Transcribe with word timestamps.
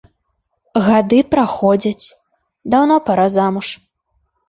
Гады 0.87 1.19
праходзяць, 1.35 2.05
даўно 2.75 3.01
пара 3.11 3.31
замуж. 3.41 3.67